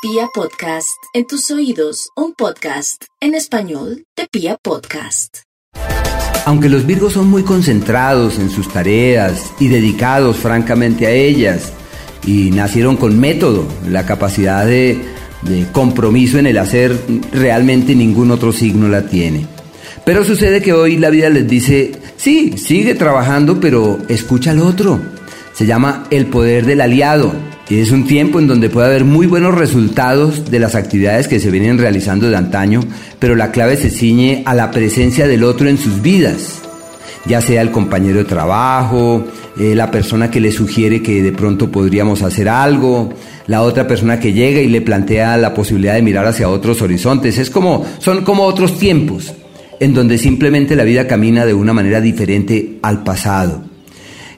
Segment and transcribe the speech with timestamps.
[0.00, 5.38] Pia Podcast, en tus oídos, un podcast en español de Pia Podcast.
[6.46, 11.72] Aunque los Virgos son muy concentrados en sus tareas y dedicados francamente a ellas,
[12.24, 15.04] y nacieron con método, la capacidad de,
[15.72, 16.96] compromiso en el hacer,
[17.32, 19.48] realmente ningún otro signo la tiene.
[20.04, 25.17] Pero sucede que hoy la vida les dice, sí, sigue trabajando, pero escucha al otro.
[25.58, 27.32] Se llama el poder del aliado
[27.68, 31.40] y es un tiempo en donde puede haber muy buenos resultados de las actividades que
[31.40, 32.78] se vienen realizando de antaño,
[33.18, 36.60] pero la clave se ciñe a la presencia del otro en sus vidas,
[37.26, 39.24] ya sea el compañero de trabajo,
[39.58, 43.12] eh, la persona que le sugiere que de pronto podríamos hacer algo,
[43.48, 47.36] la otra persona que llega y le plantea la posibilidad de mirar hacia otros horizontes.
[47.36, 49.34] Es como, son como otros tiempos,
[49.80, 53.67] en donde simplemente la vida camina de una manera diferente al pasado.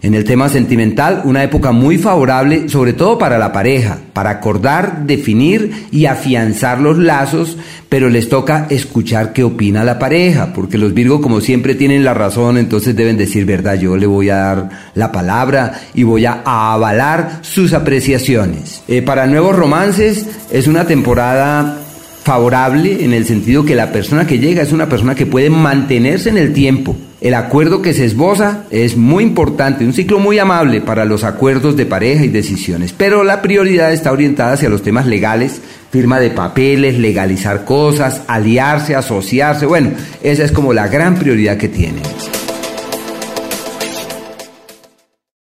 [0.02, 5.04] En el tema sentimental, una época muy favorable, sobre todo para la pareja, para acordar,
[5.04, 7.58] definir y afianzar los lazos,
[7.90, 12.14] pero les toca escuchar qué opina la pareja, porque los Virgo como siempre tienen la
[12.14, 16.40] razón, entonces deben decir verdad, yo le voy a dar la palabra y voy a
[16.44, 18.82] avalar sus apreciaciones.
[18.88, 21.76] Eh, para nuevos romances es una temporada
[22.24, 26.30] favorable en el sentido que la persona que llega es una persona que puede mantenerse
[26.30, 26.96] en el tiempo.
[27.20, 31.76] El acuerdo que se esboza es muy importante, un ciclo muy amable para los acuerdos
[31.76, 36.30] de pareja y decisiones, pero la prioridad está orientada hacia los temas legales, firma de
[36.30, 39.90] papeles, legalizar cosas, aliarse, asociarse, bueno,
[40.22, 42.02] esa es como la gran prioridad que tienen.